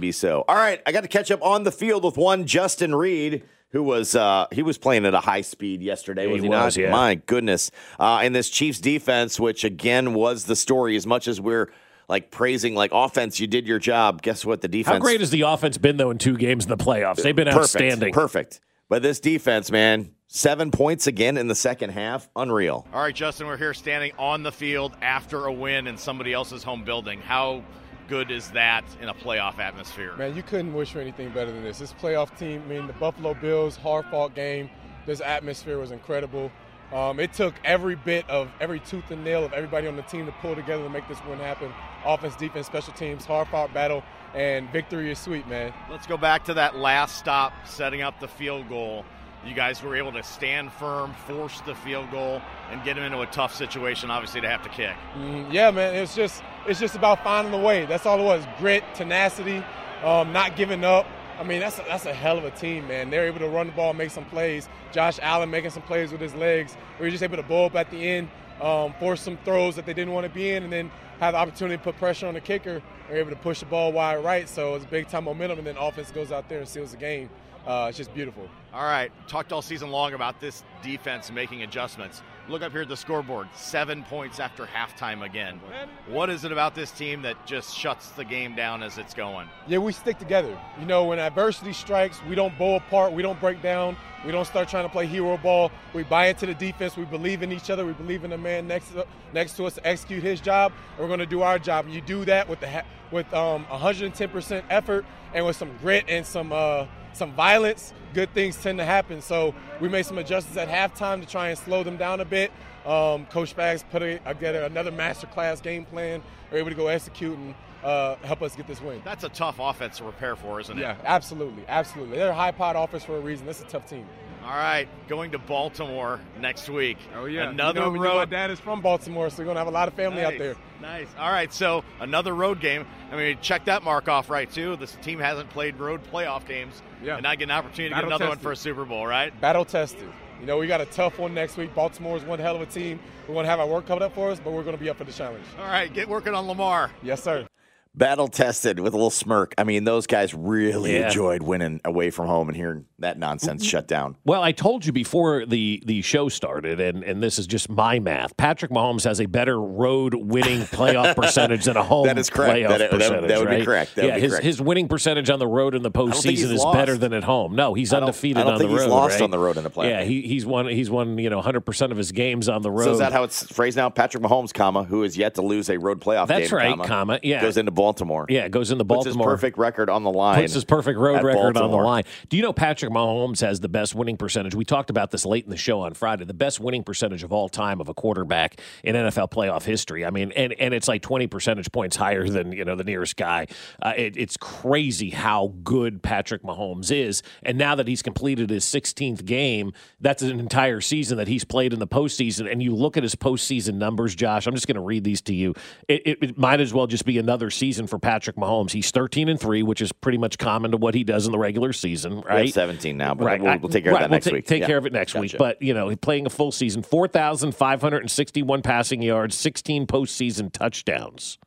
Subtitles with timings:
[0.00, 0.44] Be so.
[0.48, 3.80] All right, I got to catch up on the field with one Justin Reid, who
[3.84, 6.26] was uh, he was playing at a high speed yesterday.
[6.26, 6.82] Was He he, was, not?
[6.82, 6.90] yeah.
[6.90, 7.70] My goodness.
[8.00, 11.70] Uh, and this Chiefs defense, which again was the story, as much as we're
[12.08, 14.20] like praising like offense, you did your job.
[14.20, 14.62] Guess what?
[14.62, 14.94] The defense.
[14.94, 17.22] How great has the offense been though in two games in the playoffs?
[17.22, 18.12] They've been perfect, outstanding.
[18.12, 18.58] Perfect.
[18.88, 22.84] But this defense, man, seven points again in the second half, unreal.
[22.92, 26.64] All right, Justin, we're here standing on the field after a win in somebody else's
[26.64, 27.20] home building.
[27.20, 27.62] How
[28.08, 30.14] good is that in a playoff atmosphere?
[30.16, 31.78] Man, you couldn't wish for anything better than this.
[31.78, 34.70] This playoff team, I mean, the Buffalo Bills, hard fought game.
[35.06, 36.50] This atmosphere was incredible.
[36.92, 40.26] Um, it took every bit of every tooth and nail of everybody on the team
[40.26, 41.72] to pull together to make this win happen.
[42.04, 44.02] Offense, defense, special teams, hard fought battle,
[44.34, 45.72] and victory is sweet, man.
[45.90, 49.04] Let's go back to that last stop, setting up the field goal.
[49.44, 53.20] You guys were able to stand firm, force the field goal, and get them into
[53.20, 54.94] a tough situation, obviously, to have to kick.
[55.16, 57.86] Mm, yeah, man, it's just it's just about finding a way.
[57.86, 59.62] That's all it was: grit, tenacity,
[60.02, 61.06] um, not giving up.
[61.38, 63.10] I mean, that's a, that's a hell of a team, man.
[63.10, 64.68] They're able to run the ball, make some plays.
[64.92, 66.76] Josh Allen making some plays with his legs.
[66.98, 68.28] We were just able to blow up at the end,
[68.60, 71.38] um, force some throws that they didn't want to be in, and then have the
[71.38, 72.80] opportunity to put pressure on the kicker.
[73.08, 75.76] They're able to push the ball wide right, so it's big time momentum, and then
[75.76, 77.28] offense goes out there and seals the game.
[77.66, 78.48] Uh, it's just beautiful.
[78.72, 82.22] All right, talked all season long about this defense making adjustments.
[82.46, 85.58] Look up here at the scoreboard, seven points after halftime again.
[86.06, 89.48] What is it about this team that just shuts the game down as it's going?
[89.66, 90.54] Yeah, we stick together.
[90.78, 94.44] You know, when adversity strikes, we don't bow apart, we don't break down, we don't
[94.44, 95.72] start trying to play hero ball.
[95.94, 98.66] We buy into the defense, we believe in each other, we believe in the man
[98.66, 101.58] next to, next to us to execute his job, and we're going to do our
[101.58, 101.86] job.
[101.86, 106.26] And you do that with the with um, 110% effort and with some grit and
[106.26, 106.86] some uh,
[107.16, 107.92] some violence.
[108.12, 109.20] Good things tend to happen.
[109.20, 112.50] So we made some adjustments at halftime to try and slow them down a bit.
[112.86, 116.22] Um, Coach Spags put together another masterclass game plan.
[116.52, 119.00] We're able to go execute and uh, help us get this win.
[119.04, 120.80] That's a tough offense to prepare for, isn't it?
[120.82, 122.18] Yeah, absolutely, absolutely.
[122.18, 123.46] They're a high pot offense for a reason.
[123.46, 124.06] This is a tough team.
[124.44, 126.98] All right, going to Baltimore next week.
[127.16, 128.30] Oh yeah, another you know, My road.
[128.30, 130.54] dad is from Baltimore, so we're gonna have a lot of family out there.
[130.82, 131.08] Nice.
[131.18, 132.84] All right, so another road game.
[133.14, 134.76] I mean, check that mark off right too.
[134.76, 137.14] This team hasn't played road playoff games, Yeah.
[137.14, 139.38] and not get an opportunity to get Battle another one for a Super Bowl, right?
[139.40, 140.08] Battle tested.
[140.40, 141.74] You know, we got a tough one next week.
[141.74, 142.98] Baltimore is one hell of a team.
[143.28, 145.04] We're gonna have our work cut up for us, but we're gonna be up for
[145.04, 145.44] the challenge.
[145.58, 146.90] All right, get working on Lamar.
[147.02, 147.46] Yes, sir.
[147.96, 149.54] Battle tested with a little smirk.
[149.56, 151.06] I mean, those guys really Yeah.
[151.06, 153.68] enjoyed winning away from home and hearing that nonsense mm-hmm.
[153.70, 154.16] shut down.
[154.24, 158.00] Well, I told you before the, the show started, and, and this is just my
[158.00, 158.36] math.
[158.36, 162.52] Patrick Mahomes has a better road winning playoff percentage than a home That is correct.
[162.58, 163.28] playoff That- that would- percentage.
[163.28, 163.94] that would be correct.
[163.94, 164.44] That would yeah, be his, correct.
[164.44, 166.76] his winning percentage on the road in the postseason is lost.
[166.76, 167.54] better than at home.
[167.54, 168.90] No, he's undefeated I don't on think the he's road.
[168.90, 169.22] lost right?
[169.22, 169.90] on the road in the playoff.
[169.90, 170.66] Yeah, he, he's won.
[170.66, 171.16] He's won.
[171.18, 172.84] You know, 100 percent of his games on the road.
[172.84, 173.88] So is that how it's phrased now?
[173.88, 176.86] Patrick Mahomes, comma, who is yet to lose a road playoff That's game, right, comma,
[176.88, 177.40] comma, yeah.
[177.40, 178.24] goes into Baltimore.
[178.30, 179.28] Yeah, goes into Baltimore.
[179.28, 180.40] perfect record on the line.
[180.40, 182.04] Puts his perfect road record on the line.
[182.30, 184.54] Do you know Patrick Mahomes has the best winning percentage?
[184.54, 186.24] We talked about this late in the show on Friday.
[186.24, 190.02] The best winning percentage of all time of a quarterback in NFL playoff history.
[190.06, 193.16] I mean, and, and it's like 20 percentage points higher than, you know, the nearest
[193.16, 193.48] guy.
[193.82, 197.22] Uh, it, it's crazy how good Patrick Mahomes is.
[197.42, 201.74] And now that he's completed his 16th game, that's an entire season that he's played
[201.74, 202.50] in the postseason.
[202.50, 205.34] And you look at his postseason numbers, Josh, I'm just going to read these to
[205.34, 205.52] you.
[205.86, 208.70] It, it, it might as well just be another season for Patrick Mahomes.
[208.72, 211.38] He's 13 and 3, which is pretty much common to what he does in the
[211.38, 212.52] regular season, right?
[212.52, 213.40] 17 now, but Right.
[213.42, 214.46] we'll, we'll take care of that we'll next ta- week.
[214.46, 214.66] Take Yeah.
[214.66, 215.34] care of it next week.
[215.38, 221.38] But, you know, playing a full season, 4,561 passing yards, 16 postseason touchdowns.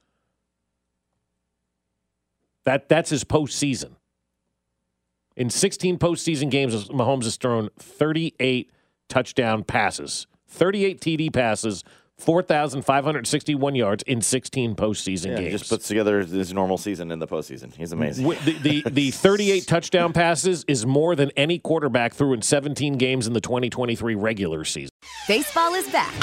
[2.65, 3.91] That That's his postseason.
[5.35, 8.71] In 16 postseason games, Mahomes has thrown 38
[9.07, 11.83] touchdown passes, 38 TD passes,
[12.19, 15.59] 4,561 yards in 16 postseason Yeah, he games.
[15.59, 17.73] just puts together his normal season in the postseason.
[17.75, 18.27] He's amazing.
[18.27, 23.27] The, the, the 38 touchdown passes is more than any quarterback threw in 17 games
[23.27, 24.89] in the 2023 regular season.
[25.27, 26.13] Baseball is back,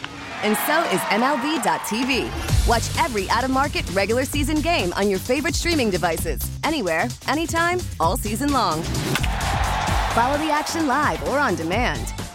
[0.42, 2.68] and so is MLB.tv.
[2.68, 7.78] Watch every out of market regular season game on your favorite streaming devices, anywhere, anytime,
[8.00, 8.82] all season long.
[10.14, 12.12] Follow the action live or on demand.